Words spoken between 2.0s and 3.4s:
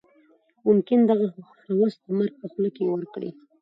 د مرګ په خوله کې ورکړي.